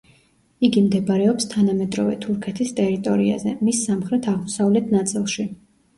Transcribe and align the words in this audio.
იგი 0.67 0.81
მდებარეობს 0.85 1.45
თანამედროვე 1.51 2.17
თურქეთის 2.25 2.73
ტერიტორიაზე, 2.79 3.53
მის 3.69 3.83
სამხრეთ-აღმოსავლეთ 3.91 4.91
ნაწილში. 4.99 5.47